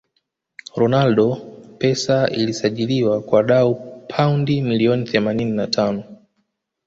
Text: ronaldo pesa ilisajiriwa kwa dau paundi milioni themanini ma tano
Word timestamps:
ronaldo 0.75 1.35
pesa 1.77 2.27
ilisajiriwa 2.29 3.21
kwa 3.21 3.43
dau 3.43 4.01
paundi 4.07 4.61
milioni 4.61 5.05
themanini 5.05 5.51
ma 5.53 5.67
tano 5.67 6.03